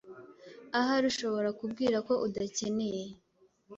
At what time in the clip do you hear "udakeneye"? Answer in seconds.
2.27-3.05